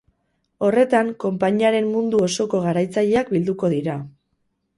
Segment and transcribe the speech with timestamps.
[0.67, 4.01] Horretan, konpainiaren mundu osoko garatzaileak bilduko dira.